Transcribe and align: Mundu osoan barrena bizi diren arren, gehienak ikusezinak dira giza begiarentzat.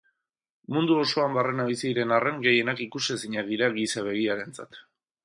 Mundu 0.77 0.95
osoan 1.01 1.35
barrena 1.35 1.65
bizi 1.67 1.85
diren 1.91 2.13
arren, 2.15 2.39
gehienak 2.45 2.81
ikusezinak 2.87 3.53
dira 3.53 3.69
giza 3.77 4.05
begiarentzat. 4.09 4.81